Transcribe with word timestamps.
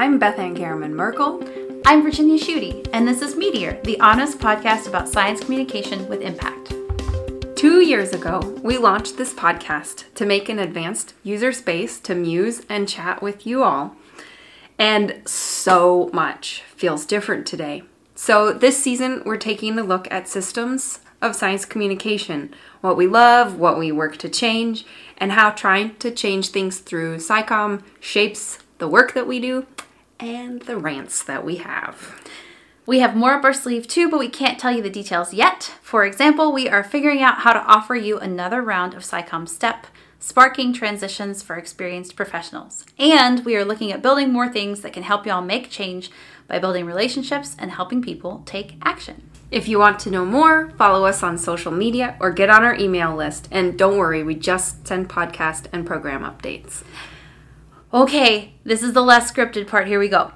I'm 0.00 0.16
Beth 0.20 0.38
Ann 0.38 0.54
Garramon 0.56 0.92
Merkle. 0.92 1.42
I'm 1.84 2.04
Virginia 2.04 2.38
Schutte, 2.38 2.88
and 2.92 3.06
this 3.08 3.20
is 3.20 3.34
Meteor, 3.34 3.80
the 3.82 3.98
honest 3.98 4.38
podcast 4.38 4.86
about 4.86 5.08
science 5.08 5.40
communication 5.40 6.08
with 6.08 6.20
impact. 6.20 6.72
Two 7.56 7.80
years 7.80 8.12
ago, 8.12 8.38
we 8.62 8.78
launched 8.78 9.16
this 9.16 9.34
podcast 9.34 10.04
to 10.14 10.24
make 10.24 10.48
an 10.48 10.60
advanced 10.60 11.14
user 11.24 11.50
space 11.50 11.98
to 11.98 12.14
muse 12.14 12.64
and 12.68 12.88
chat 12.88 13.20
with 13.20 13.44
you 13.44 13.64
all. 13.64 13.96
And 14.78 15.20
so 15.28 16.10
much 16.12 16.62
feels 16.76 17.04
different 17.04 17.44
today. 17.44 17.82
So, 18.14 18.52
this 18.52 18.80
season, 18.80 19.22
we're 19.26 19.36
taking 19.36 19.76
a 19.80 19.82
look 19.82 20.06
at 20.12 20.28
systems 20.28 21.00
of 21.20 21.34
science 21.34 21.64
communication 21.64 22.54
what 22.82 22.96
we 22.96 23.08
love, 23.08 23.58
what 23.58 23.76
we 23.76 23.90
work 23.90 24.16
to 24.18 24.28
change, 24.28 24.86
and 25.16 25.32
how 25.32 25.50
trying 25.50 25.96
to 25.96 26.12
change 26.12 26.50
things 26.50 26.78
through 26.78 27.16
SciComm 27.16 27.82
shapes 27.98 28.60
the 28.78 28.86
work 28.86 29.12
that 29.14 29.26
we 29.26 29.40
do 29.40 29.66
and 30.20 30.62
the 30.62 30.76
rants 30.76 31.22
that 31.22 31.44
we 31.44 31.56
have. 31.56 32.20
We 32.86 33.00
have 33.00 33.14
more 33.14 33.34
up 33.34 33.44
our 33.44 33.52
sleeve 33.52 33.86
too, 33.86 34.08
but 34.08 34.18
we 34.18 34.28
can't 34.28 34.58
tell 34.58 34.72
you 34.72 34.82
the 34.82 34.88
details 34.88 35.34
yet. 35.34 35.74
For 35.82 36.04
example, 36.06 36.52
we 36.52 36.68
are 36.68 36.82
figuring 36.82 37.22
out 37.22 37.40
how 37.40 37.52
to 37.52 37.62
offer 37.64 37.94
you 37.94 38.18
another 38.18 38.62
round 38.62 38.94
of 38.94 39.02
SciComm 39.02 39.46
STEP, 39.46 39.86
sparking 40.18 40.72
transitions 40.72 41.42
for 41.42 41.56
experienced 41.56 42.16
professionals. 42.16 42.86
And 42.98 43.44
we 43.44 43.56
are 43.56 43.64
looking 43.64 43.92
at 43.92 44.00
building 44.00 44.32
more 44.32 44.48
things 44.48 44.80
that 44.80 44.94
can 44.94 45.02
help 45.02 45.26
y'all 45.26 45.42
make 45.42 45.70
change 45.70 46.10
by 46.46 46.58
building 46.58 46.86
relationships 46.86 47.54
and 47.58 47.72
helping 47.72 48.00
people 48.00 48.42
take 48.46 48.76
action. 48.82 49.28
If 49.50 49.68
you 49.68 49.78
want 49.78 49.98
to 50.00 50.10
know 50.10 50.24
more, 50.24 50.70
follow 50.78 51.06
us 51.06 51.22
on 51.22 51.38
social 51.38 51.72
media 51.72 52.16
or 52.20 52.30
get 52.30 52.50
on 52.50 52.64
our 52.64 52.74
email 52.74 53.14
list. 53.14 53.48
And 53.50 53.78
don't 53.78 53.96
worry, 53.96 54.22
we 54.22 54.34
just 54.34 54.86
send 54.86 55.08
podcast 55.08 55.66
and 55.72 55.86
program 55.86 56.22
updates. 56.22 56.82
Okay, 57.92 58.52
this 58.64 58.82
is 58.82 58.92
the 58.92 59.00
less 59.00 59.32
scripted 59.32 59.66
part. 59.66 59.86
Here 59.86 59.98
we 59.98 60.08
go. 60.08 60.32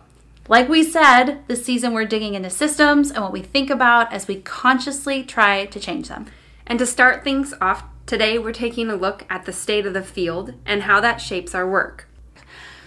Like 0.48 0.70
we 0.70 0.82
said, 0.82 1.46
this 1.48 1.62
season 1.62 1.92
we're 1.92 2.06
digging 2.06 2.32
into 2.32 2.48
systems 2.48 3.10
and 3.10 3.22
what 3.22 3.32
we 3.32 3.42
think 3.42 3.68
about 3.68 4.10
as 4.10 4.26
we 4.26 4.36
consciously 4.36 5.22
try 5.22 5.66
to 5.66 5.78
change 5.78 6.08
them. 6.08 6.28
And 6.66 6.78
to 6.78 6.86
start 6.86 7.22
things 7.22 7.52
off, 7.60 7.84
today 8.06 8.38
we're 8.38 8.52
taking 8.52 8.88
a 8.88 8.96
look 8.96 9.26
at 9.28 9.44
the 9.44 9.52
state 9.52 9.84
of 9.84 9.92
the 9.92 10.02
field 10.02 10.54
and 10.64 10.84
how 10.84 10.98
that 11.02 11.20
shapes 11.20 11.54
our 11.54 11.68
work. 11.68 12.08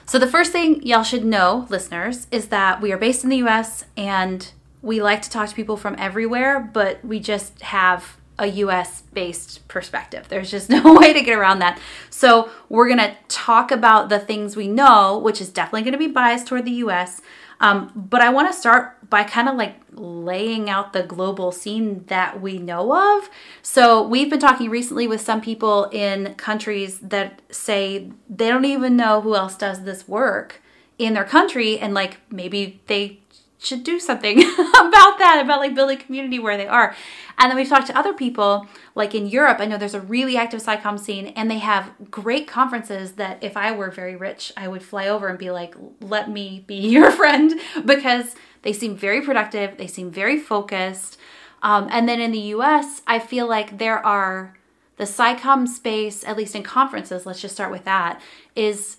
So, 0.07 0.17
the 0.17 0.27
first 0.27 0.51
thing 0.51 0.81
y'all 0.81 1.03
should 1.03 1.25
know, 1.25 1.67
listeners, 1.69 2.25
is 2.31 2.47
that 2.47 2.81
we 2.81 2.91
are 2.91 2.97
based 2.97 3.23
in 3.23 3.29
the 3.29 3.43
US 3.43 3.85
and 3.95 4.51
we 4.81 4.99
like 4.99 5.21
to 5.21 5.29
talk 5.29 5.47
to 5.49 5.55
people 5.55 5.77
from 5.77 5.95
everywhere, 5.99 6.59
but 6.59 7.05
we 7.05 7.19
just 7.19 7.61
have 7.61 8.17
a 8.37 8.47
US 8.47 9.01
based 9.13 9.67
perspective. 9.67 10.27
There's 10.27 10.51
just 10.51 10.69
no 10.77 10.93
way 10.93 11.13
to 11.13 11.21
get 11.21 11.37
around 11.37 11.59
that. 11.59 11.79
So, 12.09 12.49
we're 12.69 12.87
going 12.87 12.99
to 12.99 13.15
talk 13.27 13.71
about 13.71 14.09
the 14.09 14.19
things 14.19 14.55
we 14.55 14.67
know, 14.67 15.17
which 15.17 15.41
is 15.41 15.49
definitely 15.49 15.83
going 15.83 15.93
to 15.93 15.97
be 15.97 16.07
biased 16.07 16.47
toward 16.47 16.65
the 16.65 16.71
US. 16.71 17.21
Um, 17.61 17.91
but 17.95 18.21
I 18.21 18.29
want 18.31 18.51
to 18.51 18.53
start 18.53 19.09
by 19.09 19.23
kind 19.23 19.47
of 19.47 19.55
like 19.55 19.75
laying 19.91 20.69
out 20.69 20.91
the 20.91 21.03
global 21.03 21.53
scene 21.53 22.03
that 22.07 22.41
we 22.41 22.57
know 22.57 23.17
of. 23.17 23.29
So, 23.61 24.05
we've 24.05 24.29
been 24.29 24.39
talking 24.39 24.69
recently 24.69 25.07
with 25.07 25.21
some 25.21 25.41
people 25.41 25.85
in 25.91 26.35
countries 26.35 26.99
that 26.99 27.41
say 27.49 28.11
they 28.29 28.49
don't 28.49 28.65
even 28.65 28.97
know 28.97 29.21
who 29.21 29.35
else 29.35 29.55
does 29.55 29.83
this 29.83 30.07
work 30.07 30.61
in 30.97 31.13
their 31.13 31.25
country, 31.25 31.77
and 31.79 31.93
like 31.93 32.17
maybe 32.31 32.81
they 32.87 33.19
should 33.65 33.83
do 33.83 33.99
something 33.99 34.37
about 34.43 35.17
that, 35.19 35.41
about 35.43 35.59
like 35.59 35.75
building 35.75 35.97
community 35.97 36.39
where 36.39 36.57
they 36.57 36.67
are. 36.67 36.95
And 37.37 37.49
then 37.49 37.57
we've 37.57 37.67
talked 37.67 37.87
to 37.87 37.97
other 37.97 38.13
people, 38.13 38.67
like 38.93 39.13
in 39.13 39.27
Europe, 39.27 39.57
I 39.59 39.65
know 39.65 39.77
there's 39.77 39.93
a 39.93 40.01
really 40.01 40.37
active 40.37 40.61
SciComm 40.61 40.99
scene, 40.99 41.27
and 41.35 41.49
they 41.49 41.57
have 41.57 41.91
great 42.09 42.47
conferences 42.47 43.13
that 43.13 43.43
if 43.43 43.57
I 43.57 43.71
were 43.71 43.91
very 43.91 44.15
rich, 44.15 44.53
I 44.55 44.67
would 44.67 44.83
fly 44.83 45.07
over 45.07 45.27
and 45.27 45.37
be 45.37 45.51
like, 45.51 45.75
let 45.99 46.29
me 46.29 46.63
be 46.67 46.75
your 46.89 47.11
friend, 47.11 47.59
because 47.83 48.35
they 48.61 48.73
seem 48.73 48.95
very 48.95 49.21
productive, 49.21 49.77
they 49.77 49.87
seem 49.87 50.11
very 50.11 50.39
focused. 50.39 51.17
Um, 51.61 51.87
and 51.91 52.07
then 52.07 52.21
in 52.21 52.31
the 52.31 52.39
US, 52.39 53.01
I 53.07 53.19
feel 53.19 53.47
like 53.47 53.77
there 53.77 54.05
are 54.05 54.55
the 54.97 55.03
SciComm 55.03 55.67
space, 55.67 56.23
at 56.23 56.37
least 56.37 56.55
in 56.55 56.63
conferences, 56.63 57.25
let's 57.25 57.41
just 57.41 57.55
start 57.55 57.71
with 57.71 57.83
that, 57.85 58.21
is 58.55 58.97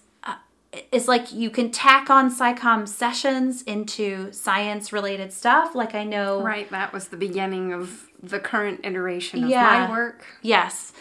it's 0.92 1.08
like 1.08 1.32
you 1.32 1.50
can 1.50 1.70
tack 1.70 2.10
on 2.10 2.30
SciComm 2.30 2.86
sessions 2.88 3.62
into 3.62 4.32
science 4.32 4.92
related 4.92 5.32
stuff. 5.32 5.74
Like 5.74 5.94
I 5.94 6.04
know. 6.04 6.42
Right, 6.42 6.70
that 6.70 6.92
was 6.92 7.08
the 7.08 7.16
beginning 7.16 7.72
of 7.72 8.08
the 8.22 8.40
current 8.40 8.80
iteration 8.84 9.44
of 9.44 9.50
yeah, 9.50 9.86
my 9.86 9.90
work. 9.90 10.24
Yes. 10.42 10.92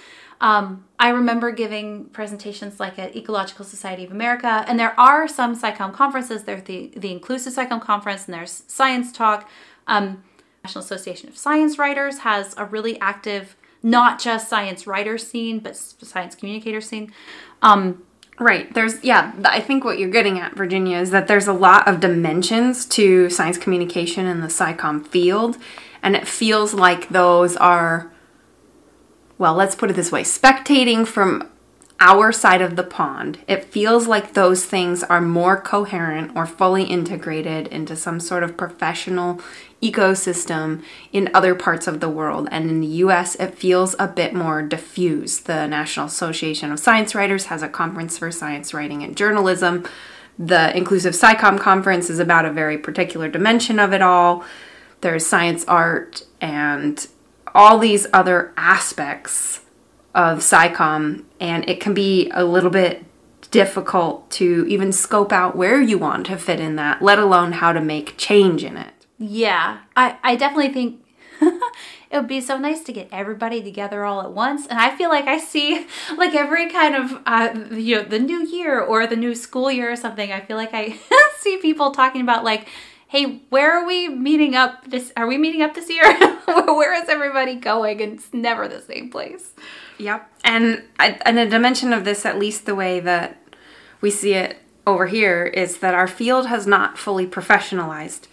Um, 0.41 0.86
I 1.00 1.09
remember 1.09 1.52
giving 1.52 2.06
presentations 2.06 2.80
like 2.80 3.00
at 3.00 3.16
Ecological 3.16 3.66
Society 3.66 4.03
of 4.03 4.12
America, 4.12 4.66
and 4.68 4.80
there 4.80 5.00
are 5.00 5.28
some 5.28 5.59
SciComm 5.59 5.94
conferences. 5.94 6.44
There's 6.44 6.63
the, 6.63 6.92
the 6.96 7.12
Inclusive 7.12 7.53
SciComm 7.53 7.81
Conference, 7.81 8.25
and 8.25 8.34
there's 8.34 8.63
Science 8.68 9.12
Talk. 9.12 9.50
Um, 9.88 10.24
National 10.63 10.84
Association 10.84 11.30
of 11.30 11.38
Science 11.38 11.78
Writers 11.78 12.19
has 12.19 12.56
a 12.57 12.66
really 12.66 13.00
active, 13.00 13.56
not 13.84 14.19
just 14.19 14.50
science 14.50 14.88
writer 14.88 15.18
scene, 15.18 15.59
but 15.59 15.75
science 15.75 16.34
communicator 16.34 16.81
scene. 16.81 17.13
Um, 17.62 18.03
Right. 18.38 18.73
There's, 18.73 19.01
yeah, 19.03 19.31
I 19.46 19.62
think 19.62 19.85
what 19.85 19.97
you're 19.97 20.09
getting 20.09 20.40
at, 20.40 20.56
Virginia, 20.56 20.97
is 20.97 21.12
that 21.12 21.28
there's 21.28 21.47
a 21.47 21.53
lot 21.53 21.88
of 21.88 22.01
dimensions 22.01 22.85
to 22.88 23.29
science 23.29 23.57
communication 23.57 24.25
in 24.25 24.41
the 24.41 24.47
SciComm 24.47 25.07
field. 25.07 25.57
And 26.03 26.16
it 26.16 26.28
feels 26.28 26.74
like 26.74 27.09
those 27.09 27.56
are, 27.56 28.12
well, 29.38 29.53
let's 29.53 29.75
put 29.75 29.90
it 29.90 29.94
this 29.94 30.12
way 30.12 30.24
spectating 30.24 31.07
from 31.07 31.50
our 32.00 32.31
side 32.31 32.61
of 32.61 32.75
the 32.75 32.83
pond, 32.83 33.39
it 33.47 33.63
feels 33.63 34.07
like 34.07 34.33
those 34.33 34.66
things 34.66 35.03
are 35.03 35.22
more 35.22 35.59
coherent 35.59 36.35
or 36.35 36.45
fully 36.45 36.83
integrated 36.83 37.67
into 37.67 37.95
some 37.95 38.19
sort 38.19 38.44
of 38.44 38.57
professional 38.57 39.39
ecosystem 39.81 40.83
in 41.13 41.29
other 41.33 41.56
parts 41.56 41.88
of 41.88 42.00
the 42.00 42.09
world. 42.09 42.50
And 42.51 42.69
in 42.69 42.81
the 42.81 42.88
US, 42.88 43.35
it 43.35 43.56
feels 43.56 43.95
a 43.97 44.07
bit 44.07 44.33
more 44.33 44.61
diffuse. 44.61 45.39
The 45.39 45.67
National 45.67 46.07
Association 46.07 46.72
of 46.72 46.79
Science 46.79 47.16
Writers 47.16 47.45
has 47.45 47.61
a 47.61 47.69
conference 47.69 48.17
for 48.17 48.31
science 48.31 48.73
writing 48.73 49.03
and 49.03 49.16
journalism. 49.16 49.85
The 50.38 50.75
Inclusive 50.75 51.13
SciComm 51.13 51.59
conference 51.59 52.09
is 52.09 52.19
about 52.19 52.45
a 52.45 52.51
very 52.51 52.77
particular 52.77 53.29
dimension 53.29 53.79
of 53.79 53.94
it 53.94 54.01
all. 54.01 54.44
There's 55.00 55.25
science 55.25 55.63
art 55.66 56.23
and 56.41 57.07
all 57.53 57.79
these 57.79 58.06
other 58.12 58.53
aspects 58.57 59.62
of 60.16 60.40
SciComm, 60.40 61.26
and 61.40 61.70
it 61.70 61.80
can 61.80 61.94
be 61.94 62.31
a 62.34 62.46
little 62.46 62.72
bit 62.72 63.03
difficult 63.52 64.31
to 64.31 64.66
even 64.68 64.92
scope 64.92 65.31
out 65.31 65.56
where 65.56 65.81
you 65.81 65.98
want 65.98 66.26
to 66.28 66.38
fit 66.38 66.59
in 66.59 66.78
that, 66.78 67.02
let 67.02 67.20
alone 67.20 67.52
how 67.52 67.74
to 67.74 67.81
make 67.81 68.18
change 68.18 68.64
in 68.64 68.78
it. 68.78 68.94
Yeah, 69.20 69.80
I, 69.96 70.18
I 70.24 70.36
definitely 70.36 70.74
think 70.74 71.06
it 71.42 71.62
would 72.14 72.28
be 72.28 72.40
so 72.40 72.58
nice 72.58 72.81
to 72.84 72.94
get 72.94 73.09
everybody 73.12 73.62
together 73.62 74.06
all 74.06 74.22
at 74.22 74.31
once. 74.31 74.66
And 74.68 74.80
I 74.80 74.96
feel 74.96 75.09
like 75.09 75.28
I 75.28 75.38
see 75.38 75.86
like 76.18 76.34
every 76.34 76.70
kind 76.70 76.96
of 76.96 77.22
uh, 77.25 77.75
you 77.75 77.98
know 77.98 78.04
the 78.04 78.20
new 78.20 78.46
year 78.46 78.80
or 78.80 79.06
the 79.06 79.18
new 79.18 79.36
school 79.36 79.70
year 79.70 79.92
or 79.92 79.98
something. 79.98 80.31
I 80.31 80.40
feel 80.40 80.58
like 80.58 80.74
I 80.74 80.98
see 81.40 81.58
people 81.58 81.92
talking 81.92 82.22
about 82.22 82.44
like, 82.46 82.68
hey, 83.08 83.42
where 83.50 83.72
are 83.78 83.86
we 83.86 84.08
meeting 84.08 84.56
up? 84.56 84.90
This 84.90 85.12
are 85.18 85.28
we 85.28 85.38
meeting 85.38 85.62
up 85.62 85.75
this 85.75 85.90
year? 85.90 86.04
where 86.46 86.94
is 86.94 87.09
everybody 87.09 87.56
going? 87.56 88.02
And 88.02 88.14
it's 88.14 88.34
never 88.34 88.68
the 88.68 88.81
same 88.81 89.09
place. 89.09 89.54
Yep. 89.97 90.29
And 90.44 90.83
and 91.00 91.39
a 91.39 91.50
dimension 91.50 91.94
of 91.94 92.06
this, 92.06 92.25
at 92.25 92.39
least 92.39 92.66
the 92.66 92.75
way 92.75 93.00
that 93.00 93.41
we 94.01 94.11
see 94.11 94.33
it 94.33 94.57
over 94.85 95.07
here, 95.07 95.45
is 95.45 95.78
that 95.78 95.94
our 95.94 96.07
field 96.07 96.47
has 96.47 96.67
not 96.67 96.97
fully 96.97 97.25
professionalized, 97.25 98.28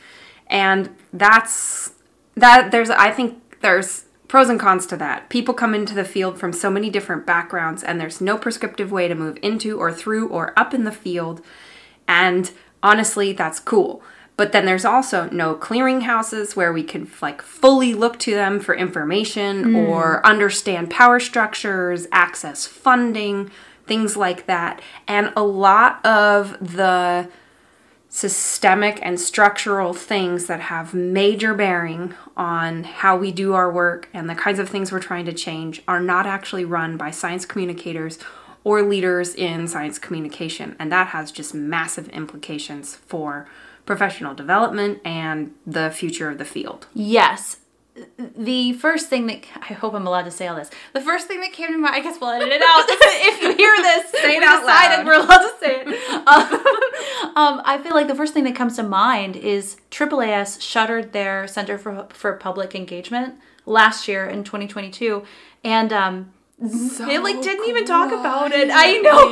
and 0.48 0.94
that's 1.12 1.92
that. 2.36 2.70
There's 2.70 2.90
I 2.90 3.10
think 3.10 3.60
there's 3.60 4.06
pros 4.28 4.48
and 4.48 4.58
cons 4.58 4.86
to 4.86 4.96
that. 4.96 5.28
People 5.28 5.54
come 5.54 5.74
into 5.74 5.94
the 5.94 6.04
field 6.04 6.38
from 6.38 6.52
so 6.52 6.70
many 6.70 6.90
different 6.90 7.26
backgrounds, 7.26 7.82
and 7.82 8.00
there's 8.00 8.20
no 8.20 8.38
prescriptive 8.38 8.90
way 8.90 9.06
to 9.08 9.14
move 9.14 9.38
into 9.42 9.78
or 9.78 9.92
through 9.92 10.28
or 10.28 10.58
up 10.58 10.74
in 10.74 10.84
the 10.84 10.92
field. 10.92 11.42
And 12.08 12.50
honestly, 12.82 13.32
that's 13.32 13.60
cool. 13.60 14.02
But 14.36 14.52
then 14.52 14.64
there's 14.64 14.84
also 14.84 15.28
no 15.30 15.54
clearinghouses 15.54 16.56
where 16.56 16.72
we 16.72 16.82
can 16.82 17.10
like 17.20 17.42
fully 17.42 17.94
look 17.94 18.18
to 18.20 18.32
them 18.32 18.60
for 18.60 18.74
information 18.74 19.64
mm. 19.64 19.88
or 19.88 20.24
understand 20.26 20.90
power 20.90 21.20
structures, 21.20 22.06
access 22.12 22.66
funding, 22.66 23.50
things 23.86 24.16
like 24.16 24.46
that. 24.46 24.80
And 25.06 25.32
a 25.36 25.42
lot 25.42 26.04
of 26.04 26.56
the 26.60 27.28
systemic 28.08 28.98
and 29.02 29.18
structural 29.18 29.94
things 29.94 30.46
that 30.46 30.60
have 30.60 30.92
major 30.92 31.54
bearing 31.54 32.14
on 32.36 32.84
how 32.84 33.16
we 33.16 33.32
do 33.32 33.54
our 33.54 33.72
work 33.72 34.06
and 34.12 34.28
the 34.28 34.34
kinds 34.34 34.58
of 34.58 34.68
things 34.68 34.92
we're 34.92 35.00
trying 35.00 35.24
to 35.24 35.32
change 35.32 35.82
are 35.88 36.00
not 36.00 36.26
actually 36.26 36.64
run 36.64 36.98
by 36.98 37.10
science 37.10 37.46
communicators 37.46 38.18
or 38.64 38.82
leaders 38.82 39.34
in 39.34 39.66
science 39.66 39.98
communication. 39.98 40.76
And 40.78 40.92
that 40.92 41.08
has 41.08 41.32
just 41.32 41.54
massive 41.54 42.08
implications 42.10 42.96
for 42.96 43.48
professional 43.86 44.34
development 44.34 45.00
and 45.04 45.52
the 45.66 45.90
future 45.90 46.30
of 46.30 46.38
the 46.38 46.44
field. 46.44 46.86
Yes. 46.94 47.58
The 48.16 48.72
first 48.72 49.08
thing 49.10 49.26
that 49.26 49.44
I 49.56 49.74
hope 49.74 49.92
I'm 49.92 50.06
allowed 50.06 50.22
to 50.22 50.30
say 50.30 50.46
all 50.48 50.56
this. 50.56 50.70
The 50.94 51.00
first 51.02 51.28
thing 51.28 51.40
that 51.40 51.52
came 51.52 51.72
to 51.72 51.78
mind, 51.78 51.94
I 51.94 52.00
guess 52.00 52.18
we'll 52.20 52.30
edit 52.30 52.48
it 52.48 52.62
out. 52.62 52.84
if 52.88 53.42
you 53.42 53.54
hear 53.54 53.76
this, 53.76 54.10
say 54.22 54.36
it 54.36 54.42
out 54.42 54.64
loud. 54.64 55.06
We're 55.06 55.14
allowed 55.14 55.42
to 55.42 55.54
say 55.60 55.82
it. 55.84 56.26
Um, 56.26 56.64
Um, 57.34 57.62
I 57.64 57.78
feel 57.78 57.94
like 57.94 58.08
the 58.08 58.14
first 58.14 58.34
thing 58.34 58.44
that 58.44 58.54
comes 58.54 58.76
to 58.76 58.82
mind 58.82 59.36
is 59.36 59.78
AAAS 59.90 60.60
shuttered 60.60 61.12
their 61.12 61.46
Center 61.46 61.78
for 61.78 62.06
for 62.10 62.34
Public 62.34 62.74
Engagement 62.74 63.36
last 63.64 64.06
year 64.06 64.26
in 64.26 64.44
2022, 64.44 65.22
and 65.64 65.92
um, 65.94 66.32
they 66.58 67.18
like 67.18 67.40
didn't 67.40 67.66
even 67.68 67.86
talk 67.86 68.12
about 68.12 68.52
it. 68.52 68.68
I 68.70 68.98
know. 68.98 69.30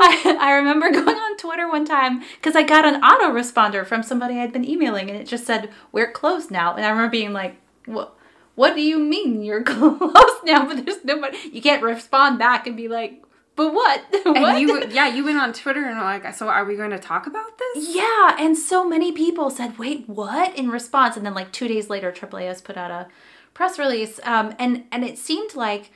I, 0.00 0.36
I 0.40 0.52
remember 0.52 0.90
going 0.90 1.16
on 1.16 1.29
Twitter 1.50 1.68
one 1.68 1.84
time 1.84 2.22
because 2.36 2.54
I 2.54 2.62
got 2.62 2.84
an 2.84 3.02
autoresponder 3.02 3.84
from 3.84 4.04
somebody 4.04 4.38
I'd 4.38 4.52
been 4.52 4.68
emailing, 4.68 5.10
and 5.10 5.18
it 5.18 5.26
just 5.26 5.46
said 5.46 5.70
we're 5.90 6.12
closed 6.12 6.50
now. 6.50 6.76
And 6.76 6.84
I 6.84 6.90
remember 6.90 7.10
being 7.10 7.32
like, 7.32 7.56
"What? 7.86 8.16
What 8.54 8.76
do 8.76 8.82
you 8.82 9.00
mean 9.00 9.42
you're 9.42 9.62
closed 9.64 10.44
now?" 10.44 10.66
But 10.66 10.84
there's 10.84 11.04
nobody. 11.04 11.36
You 11.52 11.60
can't 11.60 11.82
respond 11.82 12.38
back 12.38 12.68
and 12.68 12.76
be 12.76 12.86
like, 12.86 13.24
"But 13.56 13.74
what?" 13.74 14.00
what? 14.22 14.36
And 14.36 14.60
you, 14.60 14.84
yeah, 14.90 15.08
you 15.08 15.24
went 15.24 15.38
on 15.38 15.52
Twitter 15.52 15.84
and 15.84 15.98
were 15.98 16.04
like, 16.04 16.32
so 16.34 16.48
are 16.48 16.64
we 16.64 16.76
going 16.76 16.90
to 16.90 17.00
talk 17.00 17.26
about 17.26 17.58
this? 17.58 17.96
Yeah, 17.96 18.36
and 18.38 18.56
so 18.56 18.88
many 18.88 19.10
people 19.10 19.50
said, 19.50 19.76
"Wait, 19.76 20.08
what?" 20.08 20.56
in 20.56 20.70
response, 20.70 21.16
and 21.16 21.26
then 21.26 21.34
like 21.34 21.50
two 21.50 21.66
days 21.66 21.90
later, 21.90 22.12
AAAS 22.12 22.62
put 22.62 22.76
out 22.76 22.92
a 22.92 23.08
press 23.54 23.76
release, 23.76 24.20
um, 24.22 24.54
and 24.60 24.84
and 24.92 25.04
it 25.04 25.18
seemed 25.18 25.56
like, 25.56 25.90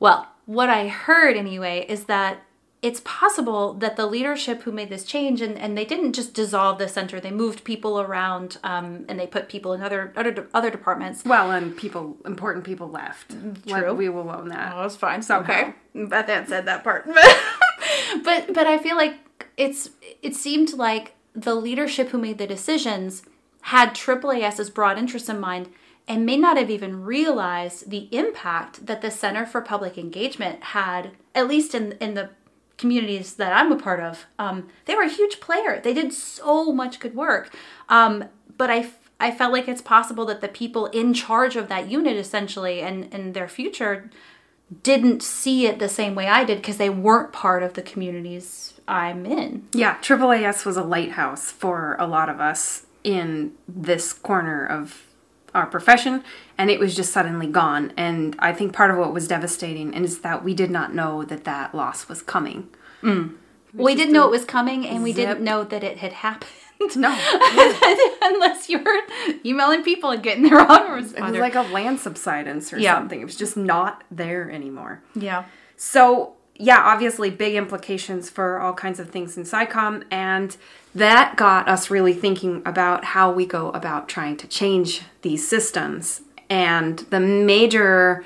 well, 0.00 0.28
what 0.46 0.70
I 0.70 0.88
heard 0.88 1.36
anyway 1.36 1.84
is 1.90 2.04
that 2.04 2.38
it's 2.84 3.00
possible 3.02 3.72
that 3.72 3.96
the 3.96 4.04
leadership 4.04 4.60
who 4.64 4.70
made 4.70 4.90
this 4.90 5.04
change 5.04 5.40
and, 5.40 5.56
and 5.56 5.76
they 5.76 5.86
didn't 5.86 6.12
just 6.12 6.34
dissolve 6.34 6.76
the 6.76 6.86
center 6.86 7.18
they 7.18 7.30
moved 7.30 7.64
people 7.64 7.98
around 7.98 8.58
um, 8.62 9.06
and 9.08 9.18
they 9.18 9.26
put 9.26 9.48
people 9.48 9.72
in 9.72 9.80
other 9.80 10.12
other 10.16 10.46
other 10.52 10.68
departments 10.68 11.24
Well, 11.24 11.50
and 11.50 11.74
people, 11.74 12.18
important 12.26 12.62
people 12.66 12.90
left. 12.90 13.30
True. 13.30 13.54
Like, 13.72 13.96
we 13.96 14.10
will 14.10 14.30
own 14.30 14.50
that. 14.50 14.74
Oh, 14.74 14.82
that's 14.82 14.96
fine. 14.96 15.22
Somehow. 15.22 15.72
Beth 15.94 16.28
Ann 16.28 16.46
said 16.46 16.66
that 16.66 16.84
part. 16.84 17.06
but 18.22 18.52
but 18.52 18.66
I 18.66 18.76
feel 18.76 18.96
like 18.96 19.16
it's 19.56 19.88
it 20.20 20.36
seemed 20.36 20.74
like 20.74 21.14
the 21.34 21.54
leadership 21.54 22.10
who 22.10 22.18
made 22.18 22.36
the 22.36 22.46
decisions 22.46 23.22
had 23.62 23.94
AAAS's 23.94 24.68
broad 24.68 24.98
interests 24.98 25.30
in 25.30 25.40
mind 25.40 25.70
and 26.06 26.26
may 26.26 26.36
not 26.36 26.58
have 26.58 26.68
even 26.68 27.02
realized 27.02 27.88
the 27.88 28.14
impact 28.14 28.84
that 28.84 29.00
the 29.00 29.10
Center 29.10 29.46
for 29.46 29.62
Public 29.62 29.96
Engagement 29.96 30.62
had, 30.64 31.12
at 31.34 31.48
least 31.48 31.74
in 31.74 31.92
in 31.92 32.12
the 32.12 32.28
communities 32.76 33.34
that 33.34 33.52
I'm 33.52 33.72
a 33.72 33.76
part 33.76 34.00
of. 34.00 34.26
Um, 34.38 34.68
they 34.86 34.94
were 34.94 35.02
a 35.02 35.08
huge 35.08 35.40
player. 35.40 35.80
They 35.82 35.94
did 35.94 36.12
so 36.12 36.72
much 36.72 37.00
good 37.00 37.14
work. 37.14 37.54
Um, 37.88 38.24
but 38.56 38.70
I 38.70 39.30
felt 39.30 39.52
like 39.52 39.68
it's 39.68 39.82
possible 39.82 40.24
that 40.26 40.40
the 40.40 40.48
people 40.48 40.86
in 40.86 41.14
charge 41.14 41.56
of 41.56 41.68
that 41.68 41.88
unit 41.88 42.16
essentially 42.16 42.80
and, 42.80 43.12
and 43.12 43.34
their 43.34 43.48
future 43.48 44.10
didn't 44.82 45.22
see 45.22 45.66
it 45.66 45.78
the 45.78 45.88
same 45.88 46.14
way 46.14 46.26
I 46.28 46.44
did 46.44 46.58
because 46.58 46.78
they 46.78 46.90
weren't 46.90 47.32
part 47.32 47.62
of 47.62 47.74
the 47.74 47.82
communities 47.82 48.80
I'm 48.88 49.24
in. 49.24 49.66
Yeah, 49.72 49.98
AAAS 50.00 50.64
was 50.64 50.76
a 50.76 50.82
lighthouse 50.82 51.50
for 51.50 51.96
a 51.98 52.06
lot 52.06 52.28
of 52.28 52.40
us 52.40 52.86
in 53.02 53.52
this 53.68 54.12
corner 54.12 54.66
of 54.66 55.02
our 55.54 55.66
profession, 55.66 56.24
and 56.58 56.70
it 56.70 56.78
was 56.80 56.94
just 56.96 57.12
suddenly 57.12 57.46
gone. 57.46 57.92
And 57.96 58.34
I 58.38 58.52
think 58.52 58.72
part 58.72 58.90
of 58.90 58.96
what 58.96 59.12
was 59.14 59.28
devastating 59.28 59.92
is 59.94 60.20
that 60.20 60.42
we 60.44 60.52
did 60.54 60.70
not 60.70 60.94
know 60.94 61.24
that 61.24 61.44
that 61.44 61.74
loss 61.74 62.08
was 62.08 62.22
coming. 62.22 62.68
Mm. 63.02 63.34
We 63.72 63.94
didn't 63.94 64.12
know 64.12 64.24
it 64.24 64.30
was 64.30 64.44
coming 64.44 64.86
and 64.86 65.02
we 65.02 65.12
didn't 65.12 65.40
know 65.40 65.64
that 65.64 65.82
it 65.82 65.98
had 65.98 66.12
happened. 66.12 66.50
No, 66.96 67.08
Unless 68.22 68.68
you 68.68 68.78
were 68.82 69.00
emailing 69.44 69.82
people 69.82 70.10
and 70.10 70.22
getting 70.22 70.42
their 70.42 70.60
own 70.60 70.98
it 70.98 71.20
was 71.20 71.34
like 71.36 71.54
a 71.54 71.62
land 71.62 71.98
subsidence 72.00 72.72
or 72.72 72.78
Yeah. 72.78 72.96
something. 72.96 73.20
It 73.20 73.24
was 73.24 73.36
just 73.36 73.56
not 73.56 74.02
there 74.10 74.50
anymore. 74.50 75.00
yeah. 75.14 75.44
So, 75.76 76.34
yeah, 76.56 76.78
obviously 76.84 77.30
big 77.30 77.54
implications 77.54 78.28
for 78.30 78.60
all 78.60 78.74
kinds 78.74 79.00
of 79.00 79.10
things 79.10 79.36
in 79.36 79.42
SciComm, 79.44 80.04
and 80.10 80.56
that 80.94 81.36
got 81.36 81.68
us 81.68 81.90
really 81.90 82.14
thinking 82.14 82.62
about 82.64 83.04
how 83.04 83.30
we 83.30 83.46
go 83.46 83.70
about 83.70 84.08
trying 84.08 84.36
to 84.38 84.46
change 84.46 85.02
these 85.22 85.46
systems. 85.46 86.22
And 86.48 87.00
the 87.10 87.20
major 87.20 88.24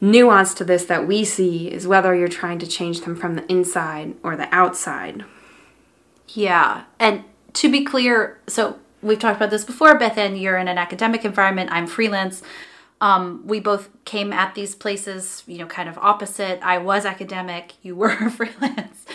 nuance 0.00 0.54
to 0.54 0.64
this 0.64 0.86
that 0.86 1.06
we 1.06 1.24
see 1.24 1.70
is 1.70 1.86
whether 1.86 2.14
you're 2.14 2.28
trying 2.28 2.58
to 2.58 2.66
change 2.66 3.02
them 3.02 3.14
from 3.14 3.34
the 3.34 3.50
inside 3.50 4.14
or 4.22 4.36
the 4.36 4.52
outside. 4.54 5.24
Yeah. 6.28 6.84
And 6.98 7.24
to 7.54 7.70
be 7.70 7.84
clear, 7.84 8.38
so 8.46 8.78
we've 9.02 9.18
talked 9.18 9.36
about 9.36 9.50
this 9.50 9.64
before, 9.64 9.98
Beth 9.98 10.16
Ann, 10.16 10.36
you're 10.36 10.56
in 10.56 10.68
an 10.68 10.78
academic 10.78 11.24
environment, 11.24 11.70
I'm 11.72 11.86
freelance. 11.86 12.42
Um, 13.00 13.42
we 13.46 13.60
both 13.60 13.88
came 14.04 14.32
at 14.32 14.54
these 14.54 14.74
places, 14.74 15.42
you 15.46 15.56
know, 15.56 15.66
kind 15.66 15.88
of 15.88 15.96
opposite. 15.98 16.60
I 16.62 16.78
was 16.78 17.06
academic, 17.06 17.72
you 17.82 17.96
were 17.96 18.10
freelance. 18.30 19.06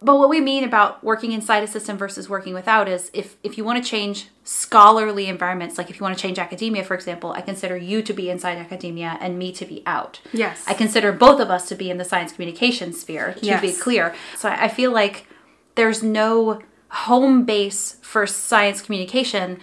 But 0.00 0.18
what 0.18 0.28
we 0.28 0.40
mean 0.40 0.64
about 0.64 1.02
working 1.02 1.32
inside 1.32 1.62
a 1.62 1.66
system 1.66 1.96
versus 1.96 2.28
working 2.28 2.54
without 2.54 2.88
is 2.88 3.10
if, 3.14 3.36
if 3.42 3.56
you 3.56 3.64
want 3.64 3.82
to 3.82 3.88
change 3.88 4.28
scholarly 4.44 5.28
environments, 5.28 5.78
like 5.78 5.88
if 5.90 5.98
you 5.98 6.04
want 6.04 6.16
to 6.16 6.20
change 6.20 6.38
academia, 6.38 6.84
for 6.84 6.94
example, 6.94 7.32
I 7.32 7.40
consider 7.40 7.76
you 7.76 8.02
to 8.02 8.12
be 8.12 8.28
inside 8.28 8.58
academia 8.58 9.16
and 9.20 9.38
me 9.38 9.52
to 9.52 9.64
be 9.64 9.82
out. 9.86 10.20
Yes. 10.32 10.64
I 10.66 10.74
consider 10.74 11.12
both 11.12 11.40
of 11.40 11.50
us 11.50 11.68
to 11.68 11.74
be 11.74 11.90
in 11.90 11.98
the 11.98 12.04
science 12.04 12.32
communication 12.32 12.92
sphere, 12.92 13.34
to 13.34 13.60
be 13.60 13.72
clear. 13.72 14.14
So 14.36 14.48
I 14.48 14.68
feel 14.68 14.92
like 14.92 15.26
there's 15.74 16.02
no 16.02 16.60
home 16.92 17.44
base 17.44 17.96
for 18.02 18.26
science 18.26 18.82
communication. 18.82 19.58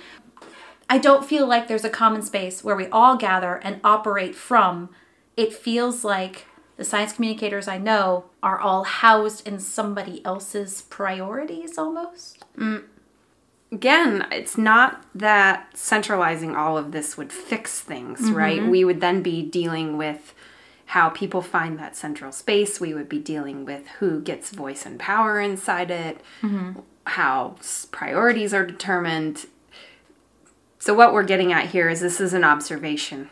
I 0.90 0.98
don't 0.98 1.24
feel 1.24 1.48
like 1.48 1.68
there's 1.68 1.86
a 1.86 1.90
common 1.90 2.24
space 2.24 2.64
where 2.64 2.76
we 2.76 2.88
all 2.88 3.16
gather 3.16 3.58
and 3.58 3.80
operate 3.84 4.36
from. 4.36 4.90
It 5.38 5.54
feels 5.54 6.04
like 6.04 6.48
the 6.78 6.84
science 6.84 7.14
communicators 7.14 7.68
I 7.68 7.78
know 7.78 8.26
are 8.42 8.60
all 8.60 8.86
housed 8.86 9.48
in 9.48 9.60
somebody 9.60 10.26
else's 10.26 10.82
priorities 10.84 11.78
almost. 11.78 12.44
Mm. 12.58 12.86
again, 13.72 14.26
it's 14.32 14.58
not 14.58 15.06
that 15.14 15.78
centralizing 15.78 16.56
all 16.56 16.78
of 16.78 16.92
this 16.92 17.18
would 17.18 17.32
fix 17.32 17.82
things, 17.82 18.22
mm-hmm. 18.22 18.34
right? 18.34 18.66
We 18.66 18.84
would 18.84 19.02
then 19.02 19.22
be 19.22 19.44
dealing 19.44 19.98
with 19.98 20.34
how 20.88 21.10
people 21.10 21.44
find 21.44 21.78
that 21.78 21.96
central 21.96 22.32
space. 22.32 22.80
We 22.80 22.96
would 22.96 23.08
be 23.08 23.20
dealing 23.20 23.64
with 23.64 23.88
who 24.00 24.22
gets 24.22 24.50
voice 24.50 24.88
and 24.88 25.00
power 25.00 25.40
inside 25.40 25.92
it, 25.92 26.20
mm-hmm. 26.42 26.80
how 27.06 27.58
priorities 27.92 28.56
are 28.56 28.66
determined. 28.66 29.46
So, 30.80 30.94
what 30.94 31.14
we're 31.14 31.24
getting 31.24 31.52
at 31.52 31.68
here 31.68 31.90
is 31.90 32.00
this 32.00 32.22
is 32.22 32.34
an 32.34 32.46
observation, 32.46 33.30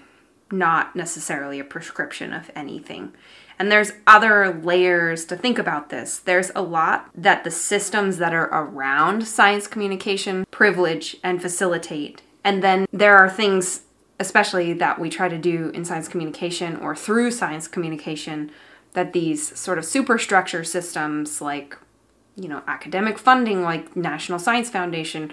not 0.51 0.95
necessarily 0.97 1.59
a 1.59 1.63
prescription 1.63 2.33
of 2.33 2.51
anything. 2.53 3.13
And 3.57 3.71
there's 3.71 3.93
other 4.05 4.53
layers 4.61 5.25
to 5.25 5.37
think 5.37 5.57
about 5.57 5.89
this. 5.89 6.19
There's 6.19 6.51
a 6.53 6.61
lot 6.61 7.09
that 7.15 7.45
the 7.45 7.49
systems 7.49 8.17
that 8.17 8.33
are 8.33 8.49
around 8.51 9.25
science 9.25 9.65
communication 9.65 10.45
privilege 10.51 11.17
and 11.23 11.41
facilitate. 11.41 12.21
And 12.43 12.61
then 12.61 12.85
there 12.91 13.17
are 13.17 13.29
things, 13.29 13.83
especially 14.19 14.73
that 14.73 14.99
we 14.99 15.09
try 15.09 15.29
to 15.29 15.37
do 15.37 15.71
in 15.73 15.85
science 15.85 16.07
communication 16.07 16.75
or 16.75 16.95
through 16.95 17.31
science 17.31 17.67
communication, 17.67 18.51
that 18.93 19.13
these 19.13 19.57
sort 19.57 19.77
of 19.77 19.85
superstructure 19.85 20.63
systems 20.63 21.41
like 21.41 21.77
you 22.35 22.47
know 22.47 22.61
academic 22.67 23.17
funding 23.17 23.63
like 23.63 23.95
National 23.95 24.37
Science 24.37 24.69
Foundation 24.69 25.31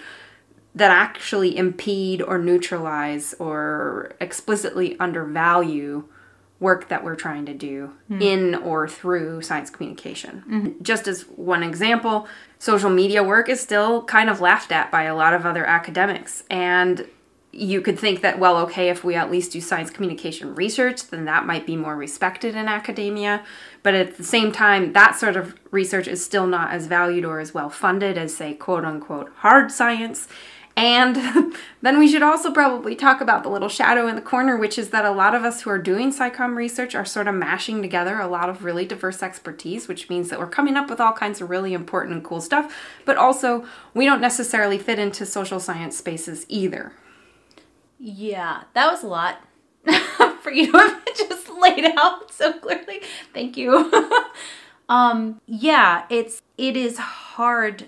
that 0.74 0.90
actually 0.90 1.56
impede 1.56 2.20
or 2.20 2.38
neutralize 2.38 3.34
or 3.38 4.12
explicitly 4.20 4.98
undervalue 4.98 6.04
work 6.60 6.88
that 6.88 7.04
we're 7.04 7.16
trying 7.16 7.44
to 7.46 7.54
do 7.54 7.92
hmm. 8.08 8.22
in 8.22 8.54
or 8.54 8.88
through 8.88 9.42
science 9.42 9.70
communication. 9.70 10.42
Mm-hmm. 10.48 10.82
Just 10.82 11.06
as 11.06 11.22
one 11.22 11.62
example, 11.62 12.26
social 12.58 12.90
media 12.90 13.22
work 13.22 13.48
is 13.48 13.60
still 13.60 14.02
kind 14.04 14.30
of 14.30 14.40
laughed 14.40 14.72
at 14.72 14.90
by 14.90 15.02
a 15.02 15.14
lot 15.14 15.34
of 15.34 15.44
other 15.44 15.64
academics. 15.64 16.44
And 16.48 17.06
you 17.52 17.80
could 17.80 17.98
think 17.98 18.20
that, 18.22 18.38
well, 18.38 18.56
okay, 18.58 18.88
if 18.88 19.04
we 19.04 19.14
at 19.14 19.30
least 19.30 19.52
do 19.52 19.60
science 19.60 19.90
communication 19.90 20.54
research, 20.54 21.06
then 21.08 21.24
that 21.26 21.46
might 21.46 21.66
be 21.66 21.76
more 21.76 21.96
respected 21.96 22.56
in 22.56 22.66
academia. 22.66 23.44
But 23.82 23.94
at 23.94 24.16
the 24.16 24.24
same 24.24 24.50
time, 24.50 24.92
that 24.92 25.16
sort 25.16 25.36
of 25.36 25.54
research 25.70 26.08
is 26.08 26.24
still 26.24 26.46
not 26.46 26.72
as 26.72 26.86
valued 26.86 27.24
or 27.24 27.38
as 27.38 27.54
well 27.54 27.70
funded 27.70 28.18
as, 28.18 28.34
say, 28.34 28.54
quote 28.54 28.84
unquote, 28.84 29.30
hard 29.36 29.70
science. 29.70 30.26
And 30.76 31.54
then 31.82 31.98
we 31.98 32.08
should 32.08 32.22
also 32.22 32.52
probably 32.52 32.96
talk 32.96 33.20
about 33.20 33.42
the 33.42 33.48
little 33.48 33.68
shadow 33.68 34.08
in 34.08 34.16
the 34.16 34.22
corner, 34.22 34.56
which 34.56 34.78
is 34.78 34.90
that 34.90 35.04
a 35.04 35.10
lot 35.10 35.34
of 35.34 35.44
us 35.44 35.62
who 35.62 35.70
are 35.70 35.78
doing 35.78 36.12
SciComm 36.12 36.56
research 36.56 36.94
are 36.94 37.04
sort 37.04 37.28
of 37.28 37.34
mashing 37.34 37.80
together 37.80 38.18
a 38.18 38.26
lot 38.26 38.48
of 38.48 38.64
really 38.64 38.84
diverse 38.84 39.22
expertise, 39.22 39.86
which 39.86 40.08
means 40.08 40.30
that 40.30 40.38
we're 40.38 40.46
coming 40.46 40.76
up 40.76 40.90
with 40.90 41.00
all 41.00 41.12
kinds 41.12 41.40
of 41.40 41.50
really 41.50 41.74
important 41.74 42.14
and 42.14 42.24
cool 42.24 42.40
stuff, 42.40 42.74
but 43.04 43.16
also 43.16 43.64
we 43.94 44.04
don't 44.04 44.20
necessarily 44.20 44.78
fit 44.78 44.98
into 44.98 45.24
social 45.24 45.60
science 45.60 45.96
spaces 45.96 46.44
either. 46.48 46.92
Yeah, 47.98 48.64
that 48.74 48.90
was 48.90 49.02
a 49.04 49.06
lot 49.06 49.40
for 50.42 50.50
you 50.50 50.72
to 50.72 50.78
have 50.78 51.04
just 51.16 51.48
laid 51.50 51.84
out 51.96 52.32
so 52.32 52.52
clearly. 52.52 53.00
Thank 53.32 53.56
you. 53.56 53.92
um, 54.88 55.40
yeah, 55.46 56.04
it's 56.10 56.42
it 56.58 56.76
is 56.76 56.98
hard. 56.98 57.86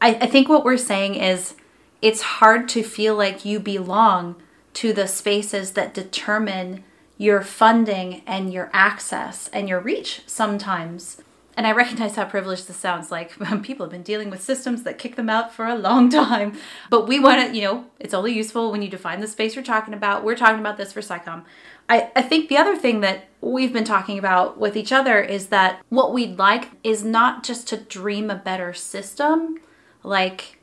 I, 0.00 0.14
I 0.14 0.26
think 0.26 0.48
what 0.48 0.64
we're 0.64 0.76
saying 0.76 1.16
is 1.16 1.54
it's 2.00 2.22
hard 2.22 2.68
to 2.70 2.82
feel 2.82 3.14
like 3.16 3.44
you 3.44 3.58
belong 3.58 4.36
to 4.74 4.92
the 4.92 5.08
spaces 5.08 5.72
that 5.72 5.94
determine 5.94 6.84
your 7.16 7.42
funding 7.42 8.22
and 8.26 8.52
your 8.52 8.70
access 8.72 9.48
and 9.48 9.68
your 9.68 9.80
reach 9.80 10.22
sometimes. 10.26 11.20
And 11.56 11.66
I 11.66 11.72
recognize 11.72 12.14
how 12.14 12.24
privileged 12.24 12.68
this 12.68 12.76
sounds 12.76 13.10
like. 13.10 13.32
People 13.64 13.86
have 13.86 13.90
been 13.90 14.04
dealing 14.04 14.30
with 14.30 14.40
systems 14.40 14.84
that 14.84 14.98
kick 14.98 15.16
them 15.16 15.28
out 15.28 15.52
for 15.52 15.66
a 15.66 15.74
long 15.74 16.08
time. 16.10 16.56
But 16.88 17.08
we 17.08 17.18
want 17.18 17.48
to, 17.48 17.56
you 17.56 17.62
know, 17.62 17.86
it's 17.98 18.14
only 18.14 18.32
useful 18.32 18.70
when 18.70 18.80
you 18.80 18.88
define 18.88 19.20
the 19.20 19.26
space 19.26 19.56
you're 19.56 19.64
talking 19.64 19.92
about. 19.92 20.22
We're 20.22 20.36
talking 20.36 20.60
about 20.60 20.76
this 20.76 20.92
for 20.92 21.00
SciComm. 21.00 21.42
I, 21.88 22.12
I 22.14 22.22
think 22.22 22.48
the 22.48 22.58
other 22.58 22.76
thing 22.76 23.00
that 23.00 23.24
we've 23.40 23.72
been 23.72 23.82
talking 23.82 24.18
about 24.18 24.58
with 24.58 24.76
each 24.76 24.92
other 24.92 25.20
is 25.20 25.48
that 25.48 25.82
what 25.88 26.12
we'd 26.12 26.38
like 26.38 26.68
is 26.84 27.02
not 27.02 27.42
just 27.42 27.66
to 27.68 27.76
dream 27.78 28.30
a 28.30 28.36
better 28.36 28.72
system, 28.72 29.58
like, 30.04 30.57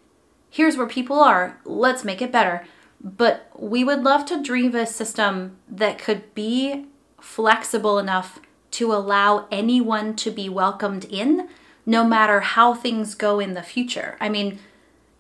here's 0.55 0.77
where 0.77 0.87
people 0.87 1.19
are, 1.19 1.59
let's 1.65 2.05
make 2.05 2.21
it 2.21 2.31
better. 2.31 2.65
But 3.01 3.51
we 3.59 3.83
would 3.83 4.03
love 4.03 4.25
to 4.27 4.41
dream 4.41 4.73
a 4.73 4.85
system 4.85 5.57
that 5.67 5.97
could 5.97 6.33
be 6.33 6.85
flexible 7.19 7.99
enough 7.99 8.39
to 8.71 8.93
allow 8.93 9.47
anyone 9.51 10.15
to 10.15 10.31
be 10.31 10.47
welcomed 10.47 11.03
in, 11.03 11.49
no 11.85 12.05
matter 12.05 12.39
how 12.39 12.73
things 12.73 13.15
go 13.15 13.41
in 13.41 13.53
the 13.53 13.63
future. 13.63 14.15
I 14.21 14.29
mean, 14.29 14.59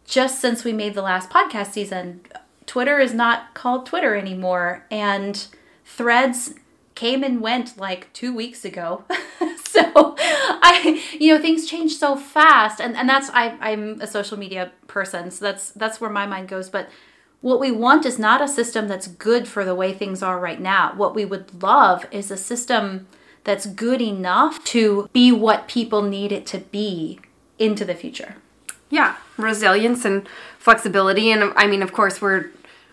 just 0.05 0.39
since 0.39 0.63
we 0.63 0.71
made 0.71 0.93
the 0.93 1.01
last 1.01 1.29
podcast 1.29 1.73
season, 1.73 2.21
Twitter 2.65 2.97
is 2.97 3.13
not 3.13 3.53
called 3.53 3.85
Twitter 3.85 4.15
anymore. 4.15 4.85
And 4.89 5.45
threads 5.83 6.53
came 6.95 7.25
and 7.25 7.41
went 7.41 7.77
like 7.77 8.11
two 8.13 8.33
weeks 8.33 8.63
ago. 8.63 9.03
so 9.93 10.15
I 10.17 11.01
you 11.19 11.33
know 11.33 11.41
things 11.41 11.67
change 11.67 11.97
so 11.97 12.15
fast 12.15 12.79
and, 12.79 12.95
and 12.95 13.09
that's 13.09 13.29
I, 13.31 13.57
I'm 13.59 14.01
a 14.01 14.07
social 14.07 14.37
media 14.37 14.71
person, 14.87 15.31
so 15.31 15.45
that's 15.45 15.71
that's 15.71 15.99
where 15.99 16.09
my 16.09 16.25
mind 16.25 16.47
goes. 16.47 16.69
But 16.69 16.89
what 17.41 17.59
we 17.59 17.71
want 17.71 18.05
is 18.05 18.17
not 18.17 18.41
a 18.41 18.47
system 18.47 18.87
that's 18.87 19.07
good 19.07 19.47
for 19.47 19.63
the 19.63 19.75
way 19.75 19.93
things 19.93 20.23
are 20.23 20.39
right 20.39 20.59
now. 20.59 20.93
What 20.95 21.13
we 21.13 21.25
would 21.25 21.61
love 21.61 22.07
is 22.11 22.31
a 22.31 22.37
system 22.37 23.07
that's 23.43 23.65
good 23.65 24.01
enough 24.01 24.63
to 24.65 25.09
be 25.13 25.31
what 25.31 25.67
people 25.67 26.01
need 26.01 26.31
it 26.31 26.45
to 26.47 26.59
be 26.59 27.19
into 27.59 27.85
the 27.85 27.93
future. 27.93 28.35
Yeah, 28.89 29.17
resilience 29.37 30.05
and 30.05 30.27
flexibility 30.57 31.31
and 31.31 31.53
I 31.55 31.67
mean 31.67 31.83
of 31.83 31.93
course 31.93 32.21
we're 32.21 32.49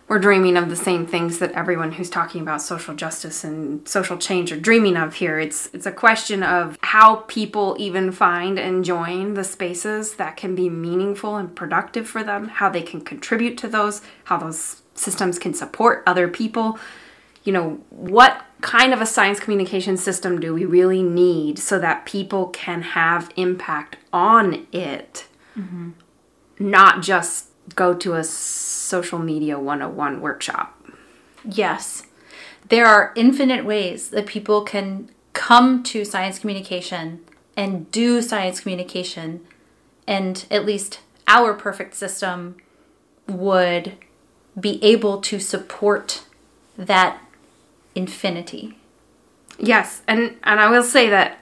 we're 0.07 0.19
dreaming 0.19 0.57
of 0.57 0.69
the 0.69 0.75
same 0.75 1.05
things 1.05 1.39
that 1.39 1.53
everyone 1.53 1.93
who's 1.93 2.09
talking 2.09 2.41
about 2.41 2.61
social 2.61 2.93
justice 2.93 3.43
and 3.43 3.87
social 3.87 4.17
change 4.17 4.51
are 4.51 4.59
dreaming 4.59 4.97
of 4.97 5.15
here. 5.15 5.39
It's 5.39 5.69
it's 5.73 5.85
a 5.85 5.91
question 5.91 6.43
of 6.43 6.77
how 6.81 7.17
people 7.27 7.75
even 7.79 8.11
find 8.11 8.59
and 8.59 8.83
join 8.83 9.33
the 9.33 9.43
spaces 9.43 10.15
that 10.15 10.35
can 10.35 10.55
be 10.55 10.69
meaningful 10.69 11.37
and 11.37 11.55
productive 11.55 12.07
for 12.07 12.23
them, 12.23 12.49
how 12.49 12.69
they 12.69 12.81
can 12.81 13.01
contribute 13.01 13.57
to 13.59 13.67
those, 13.67 14.01
how 14.25 14.37
those 14.37 14.81
systems 14.93 15.39
can 15.39 15.53
support 15.53 16.03
other 16.05 16.27
people. 16.27 16.77
You 17.45 17.53
know, 17.53 17.81
what 17.89 18.45
kind 18.61 18.93
of 18.93 19.01
a 19.01 19.05
science 19.05 19.39
communication 19.39 19.97
system 19.97 20.39
do 20.39 20.53
we 20.53 20.65
really 20.65 21.03
need 21.03 21.59
so 21.59 21.79
that 21.79 22.05
people 22.05 22.47
can 22.47 22.81
have 22.81 23.31
impact 23.35 23.97
on 24.11 24.67
it? 24.71 25.27
Mm-hmm. 25.57 25.91
Not 26.59 27.01
just 27.01 27.47
go 27.75 27.93
to 27.93 28.15
a 28.15 28.23
social 28.23 29.19
media 29.19 29.59
101 29.59 30.21
workshop. 30.21 30.79
Yes. 31.43 32.03
There 32.69 32.85
are 32.85 33.13
infinite 33.15 33.65
ways 33.65 34.09
that 34.09 34.25
people 34.25 34.61
can 34.61 35.09
come 35.33 35.83
to 35.83 36.05
science 36.05 36.39
communication 36.39 37.21
and 37.57 37.91
do 37.91 38.21
science 38.21 38.61
communication, 38.61 39.41
and 40.07 40.45
at 40.49 40.65
least 40.65 40.99
our 41.27 41.53
perfect 41.53 41.95
system 41.95 42.55
would 43.27 43.93
be 44.59 44.83
able 44.83 45.19
to 45.21 45.39
support 45.39 46.23
that 46.77 47.19
infinity. 47.95 48.77
Yes, 49.59 50.01
and 50.07 50.37
and 50.43 50.59
I 50.59 50.69
will 50.69 50.83
say 50.83 51.09
that 51.09 51.39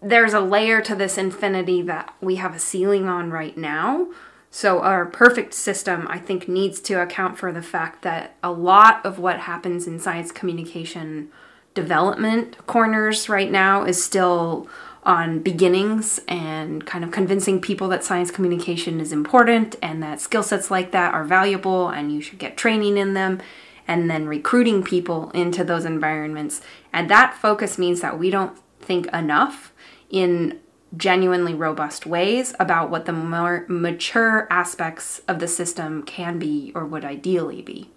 there's 0.00 0.32
a 0.32 0.40
layer 0.40 0.80
to 0.80 0.94
this 0.94 1.18
infinity 1.18 1.82
that 1.82 2.14
we 2.20 2.36
have 2.36 2.54
a 2.54 2.58
ceiling 2.58 3.08
on 3.08 3.30
right 3.30 3.56
now 3.56 4.08
so, 4.52 4.80
our 4.80 5.06
perfect 5.06 5.54
system, 5.54 6.06
I 6.10 6.18
think, 6.18 6.48
needs 6.48 6.80
to 6.80 6.94
account 6.94 7.38
for 7.38 7.52
the 7.52 7.62
fact 7.62 8.02
that 8.02 8.34
a 8.42 8.50
lot 8.50 9.04
of 9.06 9.20
what 9.20 9.40
happens 9.40 9.86
in 9.86 10.00
science 10.00 10.32
communication 10.32 11.30
development 11.72 12.56
corners 12.66 13.28
right 13.28 13.50
now 13.50 13.84
is 13.84 14.02
still 14.02 14.68
on 15.04 15.38
beginnings 15.38 16.20
and 16.26 16.84
kind 16.84 17.04
of 17.04 17.12
convincing 17.12 17.60
people 17.60 17.88
that 17.88 18.02
science 18.02 18.32
communication 18.32 19.00
is 19.00 19.12
important 19.12 19.76
and 19.80 20.02
that 20.02 20.20
skill 20.20 20.42
sets 20.42 20.68
like 20.68 20.90
that 20.90 21.14
are 21.14 21.24
valuable 21.24 21.88
and 21.88 22.12
you 22.12 22.20
should 22.20 22.38
get 22.38 22.56
training 22.56 22.98
in 22.98 23.14
them 23.14 23.40
and 23.86 24.10
then 24.10 24.26
recruiting 24.26 24.82
people 24.82 25.30
into 25.30 25.62
those 25.62 25.84
environments. 25.84 26.60
And 26.92 27.08
that 27.08 27.34
focus 27.34 27.78
means 27.78 28.00
that 28.00 28.18
we 28.18 28.30
don't 28.30 28.58
think 28.80 29.06
enough 29.06 29.72
in 30.10 30.58
genuinely 30.96 31.54
robust 31.54 32.06
ways 32.06 32.54
about 32.58 32.90
what 32.90 33.04
the 33.04 33.12
more 33.12 33.64
mature 33.68 34.46
aspects 34.50 35.20
of 35.28 35.38
the 35.38 35.48
system 35.48 36.02
can 36.02 36.38
be 36.38 36.72
or 36.74 36.84
would 36.84 37.04
ideally 37.04 37.62
be. 37.62 37.90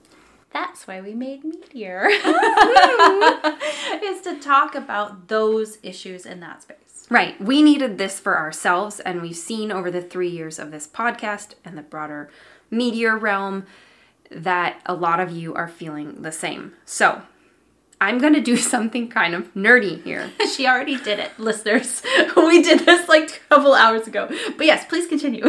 That's 0.52 0.86
why 0.86 1.02
we 1.02 1.16
made 1.16 1.44
Meteor. 1.44 2.06
is 4.04 4.22
to 4.22 4.40
talk 4.40 4.76
about 4.76 5.28
those 5.28 5.80
issues 5.82 6.28
in 6.28 6.40
that 6.42 6.62
space. 6.62 7.08
Right. 7.10 7.40
We 7.42 7.64
needed 7.64 7.98
this 7.98 8.20
for 8.20 8.38
ourselves, 8.38 9.00
and 9.00 9.22
we've 9.22 9.36
seen 9.36 9.72
over 9.72 9.90
the 9.90 10.02
three 10.02 10.30
years 10.30 10.60
of 10.60 10.70
this 10.72 10.88
podcast 10.88 11.56
and 11.66 11.76
the 11.78 11.82
broader 11.82 12.30
Meteor 12.70 13.18
realm 13.18 13.66
that 14.30 14.80
a 14.86 14.94
lot 14.94 15.20
of 15.20 15.32
you 15.32 15.54
are 15.56 15.68
feeling 15.68 16.22
the 16.22 16.32
same. 16.32 16.74
So, 16.86 17.24
I'm 18.04 18.20
to 18.34 18.42
do 18.42 18.58
something 18.74 19.08
kind 19.08 19.34
of 19.34 19.54
nerdy 19.54 20.04
here. 20.04 20.30
she 20.56 20.68
already 20.68 20.98
did 20.98 21.20
it, 21.20 21.32
listeners. 21.40 22.04
we 22.38 22.62
did 22.62 22.82
this 22.82 23.08
like 23.08 23.42
a 23.50 23.56
couple 23.56 23.74
hours 23.74 24.08
ago. 24.08 24.30
But 24.58 24.66
yes, 24.66 24.86
please 24.86 25.08
continue. 25.08 25.44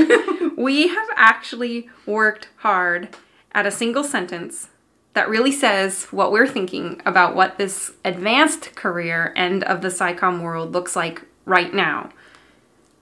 we 0.56 0.88
have 0.88 1.08
actually 1.16 1.90
worked 2.06 2.48
hard 2.56 3.16
at 3.52 3.66
a 3.66 3.70
single 3.70 4.04
sentence 4.04 4.68
that 5.14 5.28
really 5.28 5.52
says 5.52 6.06
what 6.06 6.32
we're 6.32 6.46
thinking 6.46 7.00
about 7.04 7.36
what 7.36 7.58
this 7.58 7.92
advanced 8.04 8.74
career 8.74 9.32
end 9.36 9.62
of 9.64 9.80
the 9.80 9.88
SciComm 9.88 10.40
world 10.40 10.72
looks 10.72 10.96
like 10.96 11.22
right 11.44 11.72
now. 11.74 12.10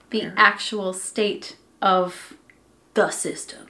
The 0.09 0.31
actual 0.37 0.93
state 0.93 1.57
of 1.81 2.35
the 2.93 3.09
system. 3.09 3.67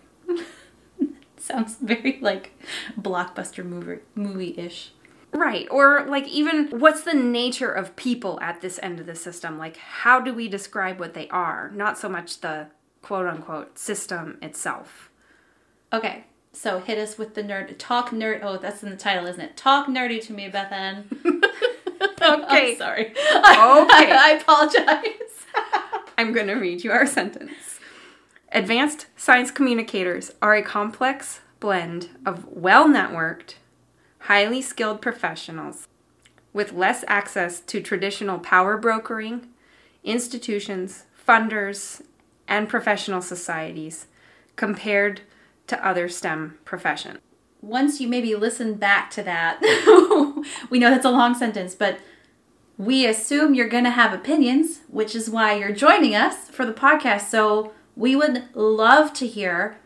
Sounds 1.37 1.75
very 1.75 2.19
like 2.21 2.57
blockbuster 2.99 3.65
movie 3.65 4.01
movie 4.15 4.55
ish. 4.57 4.92
Right. 5.33 5.67
Or 5.71 6.05
like 6.07 6.27
even 6.27 6.67
what's 6.67 7.03
the 7.03 7.13
nature 7.13 7.71
of 7.71 7.95
people 7.95 8.39
at 8.41 8.61
this 8.61 8.79
end 8.83 8.99
of 8.99 9.05
the 9.05 9.15
system? 9.15 9.57
Like 9.57 9.77
how 9.77 10.19
do 10.19 10.33
we 10.33 10.47
describe 10.47 10.99
what 10.99 11.13
they 11.13 11.27
are? 11.29 11.71
Not 11.73 11.97
so 11.97 12.07
much 12.07 12.41
the 12.41 12.67
quote 13.01 13.27
unquote 13.27 13.77
system 13.77 14.37
itself. 14.41 15.09
Okay. 15.91 16.25
So 16.51 16.79
hit 16.79 16.99
us 16.99 17.17
with 17.17 17.33
the 17.33 17.41
nerd 17.43 17.75
talk 17.79 18.11
nerd 18.11 18.41
oh 18.43 18.57
that's 18.57 18.83
in 18.83 18.89
the 18.89 18.95
title, 18.95 19.25
isn't 19.25 19.41
it? 19.41 19.57
Talk 19.57 19.87
nerdy 19.87 20.23
to 20.27 20.33
me, 20.33 20.49
Beth 20.49 20.71
Ann. 20.71 21.07
okay. 22.21 22.71
I'm 22.71 22.77
sorry. 22.77 23.05
Okay. 23.07 23.17
I, 23.27 24.17
I 24.21 24.39
apologize. 24.39 25.45
I'm 26.17 26.31
gonna 26.31 26.59
read 26.59 26.83
you 26.83 26.91
our 26.91 27.07
sentence. 27.07 27.79
Advanced 28.51 29.07
science 29.17 29.51
communicators 29.51 30.31
are 30.41 30.55
a 30.55 30.61
complex 30.61 31.41
blend 31.59 32.09
of 32.25 32.45
well 32.47 32.87
networked 32.87 33.55
highly 34.23 34.61
skilled 34.61 35.01
professionals 35.01 35.85
with 36.53 36.71
less 36.71 37.03
access 37.07 37.59
to 37.59 37.81
traditional 37.81 38.39
power 38.39 38.77
brokering, 38.77 39.47
institutions, 40.03 41.05
funders, 41.27 42.01
and 42.47 42.69
professional 42.69 43.21
societies 43.21 44.07
compared 44.55 45.21
to 45.67 45.85
other 45.85 46.07
STEM 46.07 46.57
professions. 46.63 47.19
Once 47.61 47.99
you 47.99 48.07
maybe 48.07 48.35
listen 48.35 48.75
back 48.75 49.09
to 49.09 49.23
that, 49.23 49.59
we 50.69 50.79
know 50.79 50.89
that's 50.89 51.05
a 51.05 51.09
long 51.09 51.33
sentence, 51.33 51.75
but 51.75 51.97
we 52.77 53.05
assume 53.05 53.53
you're 53.53 53.67
going 53.67 53.83
to 53.83 53.89
have 53.89 54.13
opinions, 54.13 54.81
which 54.87 55.15
is 55.15 55.29
why 55.29 55.53
you're 55.53 55.71
joining 55.71 56.15
us 56.15 56.49
for 56.49 56.65
the 56.65 56.73
podcast. 56.73 57.29
So 57.29 57.73
we 57.95 58.15
would 58.15 58.43
love 58.53 59.13
to 59.13 59.27
hear 59.27 59.77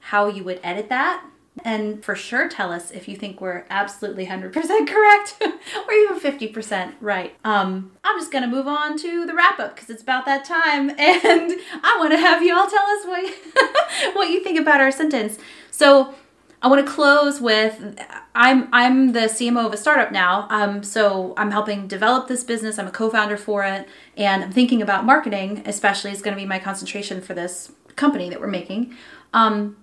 how 0.00 0.26
you 0.26 0.44
would 0.44 0.60
edit 0.62 0.88
that, 0.88 1.24
and 1.62 2.04
for 2.04 2.16
sure, 2.16 2.48
tell 2.48 2.72
us 2.72 2.90
if 2.90 3.06
you 3.06 3.16
think 3.16 3.40
we're 3.40 3.64
absolutely 3.70 4.26
100% 4.26 4.52
correct 4.86 5.36
or 5.40 5.92
even 5.92 6.18
50% 6.18 6.94
right. 7.00 7.34
Um, 7.44 7.92
I'm 8.02 8.18
just 8.18 8.32
going 8.32 8.42
to 8.42 8.50
move 8.50 8.66
on 8.66 8.98
to 8.98 9.24
the 9.24 9.34
wrap 9.34 9.60
up 9.60 9.74
because 9.74 9.88
it's 9.88 10.02
about 10.02 10.24
that 10.26 10.44
time. 10.44 10.90
And 11.04 11.52
I 11.82 11.96
want 11.98 12.12
to 12.12 12.18
have 12.18 12.42
you 12.42 12.56
all 12.56 12.68
tell 12.68 12.86
us 12.86 13.06
what, 13.06 14.14
what 14.16 14.30
you 14.30 14.42
think 14.42 14.58
about 14.58 14.80
our 14.80 14.90
sentence. 14.90 15.38
So, 15.70 16.14
I 16.60 16.68
want 16.68 16.86
to 16.86 16.90
close 16.90 17.42
with 17.42 18.00
I'm 18.34 18.68
I'm 18.72 19.12
the 19.12 19.20
CMO 19.20 19.66
of 19.66 19.74
a 19.74 19.76
startup 19.76 20.10
now. 20.10 20.46
Um, 20.48 20.82
so 20.82 21.34
I'm 21.36 21.50
helping 21.50 21.86
develop 21.86 22.26
this 22.26 22.42
business. 22.42 22.78
I'm 22.78 22.86
a 22.86 22.90
co-founder 22.90 23.36
for 23.36 23.64
it, 23.64 23.86
and 24.16 24.44
I'm 24.44 24.50
thinking 24.50 24.80
about 24.80 25.04
marketing. 25.04 25.62
Especially 25.66 26.10
is 26.10 26.22
going 26.22 26.34
to 26.34 26.40
be 26.40 26.46
my 26.46 26.58
concentration 26.58 27.20
for 27.20 27.34
this 27.34 27.70
company 27.96 28.30
that 28.30 28.40
we're 28.40 28.46
making. 28.46 28.96
Um, 29.34 29.76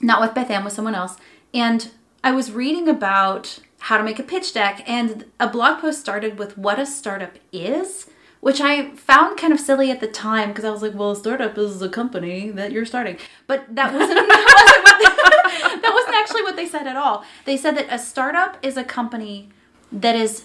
not 0.00 0.20
with 0.20 0.34
Beth 0.34 0.50
Ann, 0.50 0.64
with 0.64 0.72
someone 0.72 0.94
else. 0.94 1.16
And 1.54 1.90
I 2.22 2.32
was 2.32 2.52
reading 2.52 2.88
about 2.88 3.58
how 3.80 3.98
to 3.98 4.04
make 4.04 4.18
a 4.18 4.22
pitch 4.22 4.52
deck, 4.52 4.82
and 4.86 5.26
a 5.38 5.48
blog 5.48 5.80
post 5.80 6.00
started 6.00 6.38
with 6.38 6.58
what 6.58 6.78
a 6.78 6.86
startup 6.86 7.38
is 7.52 8.08
which 8.46 8.60
I 8.60 8.90
found 8.94 9.38
kind 9.38 9.52
of 9.52 9.58
silly 9.58 9.90
at 9.90 9.98
the 9.98 10.06
time 10.06 10.50
because 10.50 10.64
I 10.64 10.70
was 10.70 10.80
like, 10.80 10.94
well, 10.94 11.10
a 11.10 11.16
startup 11.16 11.58
is 11.58 11.82
a 11.82 11.88
company 11.88 12.48
that 12.50 12.70
you're 12.70 12.84
starting. 12.84 13.16
But 13.48 13.74
that 13.74 13.92
wasn't, 13.92 14.10
that, 14.28 14.54
wasn't 14.56 15.62
what, 15.64 15.82
that 15.82 15.92
wasn't 15.92 16.14
actually 16.14 16.42
what 16.42 16.54
they 16.54 16.66
said 16.66 16.86
at 16.86 16.96
all. 16.96 17.24
They 17.44 17.56
said 17.56 17.76
that 17.76 17.88
a 17.90 17.98
startup 17.98 18.56
is 18.62 18.76
a 18.76 18.84
company 18.84 19.48
that 19.90 20.14
is 20.14 20.44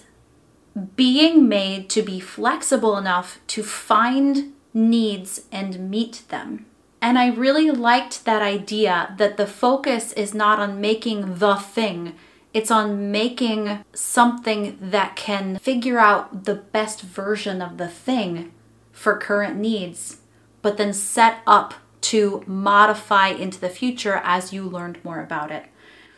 being 0.96 1.48
made 1.48 1.88
to 1.90 2.02
be 2.02 2.18
flexible 2.18 2.96
enough 2.96 3.38
to 3.46 3.62
find 3.62 4.52
needs 4.74 5.42
and 5.52 5.88
meet 5.88 6.22
them. 6.28 6.66
And 7.02 7.18
I 7.18 7.26
really 7.26 7.68
liked 7.72 8.24
that 8.24 8.42
idea 8.42 9.12
that 9.18 9.36
the 9.36 9.46
focus 9.46 10.12
is 10.12 10.32
not 10.32 10.60
on 10.60 10.80
making 10.80 11.38
the 11.38 11.56
thing, 11.56 12.14
it's 12.54 12.70
on 12.70 13.10
making 13.10 13.84
something 13.92 14.78
that 14.80 15.16
can 15.16 15.58
figure 15.58 15.98
out 15.98 16.44
the 16.44 16.54
best 16.54 17.02
version 17.02 17.60
of 17.60 17.76
the 17.76 17.88
thing 17.88 18.52
for 18.92 19.18
current 19.18 19.56
needs, 19.56 20.18
but 20.60 20.76
then 20.76 20.92
set 20.92 21.38
up 21.44 21.74
to 22.02 22.44
modify 22.46 23.28
into 23.28 23.58
the 23.58 23.68
future 23.68 24.20
as 24.22 24.52
you 24.52 24.62
learned 24.62 25.04
more 25.04 25.20
about 25.20 25.50
it. 25.50 25.66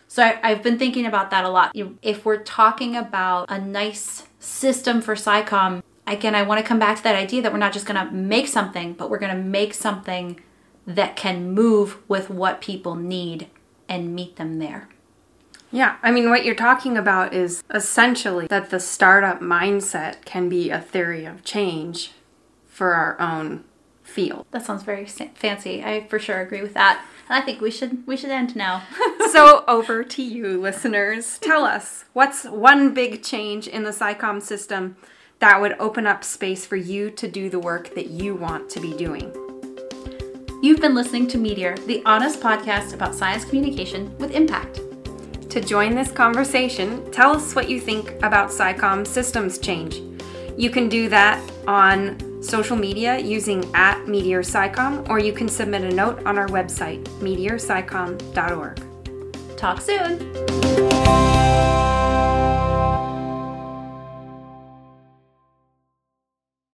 So 0.06 0.22
I, 0.22 0.50
have 0.50 0.62
been 0.62 0.78
thinking 0.78 1.06
about 1.06 1.30
that 1.30 1.44
a 1.44 1.48
lot. 1.48 1.72
If 2.02 2.24
we're 2.26 2.42
talking 2.42 2.94
about 2.94 3.46
a 3.48 3.58
nice 3.58 4.24
system 4.38 5.00
for 5.00 5.14
SciComm, 5.14 5.82
again, 6.06 6.34
I 6.34 6.42
want 6.42 6.60
to 6.60 6.66
come 6.66 6.78
back 6.78 6.98
to 6.98 7.02
that 7.04 7.16
idea 7.16 7.42
that 7.42 7.52
we're 7.52 7.58
not 7.58 7.72
just 7.72 7.86
going 7.86 8.06
to 8.06 8.12
make 8.12 8.48
something, 8.48 8.92
but 8.92 9.08
we're 9.08 9.18
going 9.18 9.34
to 9.34 9.42
make 9.42 9.72
something 9.72 10.40
that 10.86 11.16
can 11.16 11.52
move 11.52 11.98
with 12.08 12.30
what 12.30 12.60
people 12.60 12.94
need 12.94 13.48
and 13.88 14.14
meet 14.14 14.36
them 14.36 14.58
there. 14.58 14.88
Yeah, 15.70 15.96
I 16.02 16.12
mean, 16.12 16.30
what 16.30 16.44
you're 16.44 16.54
talking 16.54 16.96
about 16.96 17.34
is 17.34 17.64
essentially 17.72 18.46
that 18.46 18.70
the 18.70 18.78
startup 18.78 19.40
mindset 19.40 20.24
can 20.24 20.48
be 20.48 20.70
a 20.70 20.80
theory 20.80 21.24
of 21.24 21.42
change 21.42 22.12
for 22.68 22.94
our 22.94 23.20
own 23.20 23.64
field. 24.04 24.46
That 24.52 24.64
sounds 24.64 24.84
very 24.84 25.04
fancy. 25.06 25.82
I 25.82 26.06
for 26.06 26.18
sure 26.18 26.40
agree 26.40 26.62
with 26.62 26.74
that. 26.74 27.04
And 27.28 27.42
I 27.42 27.44
think 27.44 27.60
we 27.60 27.70
should 27.70 28.06
we 28.06 28.16
should 28.16 28.30
end 28.30 28.54
now. 28.54 28.84
so 29.32 29.64
over 29.66 30.04
to 30.04 30.22
you, 30.22 30.60
listeners. 30.60 31.38
Tell 31.38 31.64
us 31.64 32.04
what's 32.12 32.44
one 32.44 32.94
big 32.94 33.22
change 33.22 33.66
in 33.66 33.82
the 33.82 33.90
SciComm 33.90 34.42
system 34.42 34.96
that 35.40 35.60
would 35.60 35.74
open 35.80 36.06
up 36.06 36.22
space 36.22 36.64
for 36.64 36.76
you 36.76 37.10
to 37.10 37.26
do 37.26 37.50
the 37.50 37.58
work 37.58 37.94
that 37.94 38.08
you 38.08 38.34
want 38.34 38.70
to 38.70 38.80
be 38.80 38.92
doing. 38.92 39.43
You've 40.64 40.80
been 40.80 40.94
listening 40.94 41.26
to 41.26 41.36
Meteor, 41.36 41.76
the 41.86 42.02
honest 42.06 42.40
podcast 42.40 42.94
about 42.94 43.14
science 43.14 43.44
communication 43.44 44.16
with 44.16 44.30
impact. 44.30 44.80
To 45.50 45.60
join 45.60 45.94
this 45.94 46.10
conversation, 46.10 47.12
tell 47.12 47.36
us 47.36 47.54
what 47.54 47.68
you 47.68 47.78
think 47.78 48.12
about 48.22 48.48
SciComm 48.48 49.06
systems 49.06 49.58
change. 49.58 50.00
You 50.56 50.70
can 50.70 50.88
do 50.88 51.10
that 51.10 51.38
on 51.66 52.42
social 52.42 52.76
media 52.76 53.18
using 53.18 53.62
at 53.74 54.08
Meteor 54.08 54.40
SciComm, 54.40 55.06
or 55.10 55.18
you 55.18 55.34
can 55.34 55.50
submit 55.50 55.82
a 55.82 55.94
note 55.94 56.24
on 56.24 56.38
our 56.38 56.48
website, 56.48 57.04
meteorscicom.org. 57.20 58.80
Talk 59.58 59.82
soon! 59.82 61.83